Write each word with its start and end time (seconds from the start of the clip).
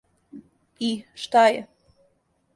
И, 0.87 0.89
шта 1.25 1.45
је? 1.51 1.63